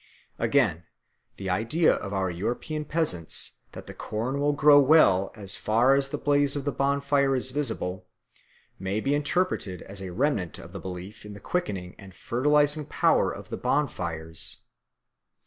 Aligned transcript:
Again, 0.39 0.85
the 1.37 1.47
idea 1.51 1.93
of 1.93 2.11
our 2.11 2.31
European 2.31 2.85
peasants 2.85 3.59
that 3.73 3.85
the 3.85 3.93
corn 3.93 4.39
will 4.39 4.51
grow 4.51 4.79
well 4.79 5.31
as 5.35 5.55
far 5.57 5.93
as 5.93 6.09
the 6.09 6.17
blaze 6.17 6.55
of 6.55 6.65
the 6.65 6.71
bonfire 6.71 7.35
is 7.35 7.51
visible, 7.51 8.07
may 8.79 8.99
be 8.99 9.13
interpreted 9.13 9.83
as 9.83 10.01
a 10.01 10.11
remnant 10.11 10.57
of 10.57 10.71
the 10.71 10.79
belief 10.79 11.23
in 11.23 11.33
the 11.33 11.39
quickening 11.39 11.93
and 11.99 12.15
fertilising 12.15 12.87
power 12.87 13.31
of 13.31 13.49
the 13.49 13.57
bonfires. 13.57 14.61